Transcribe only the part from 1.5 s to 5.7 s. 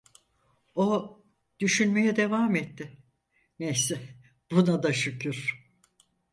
düşünmeye devam etti: "Neyse, buna da şükür…"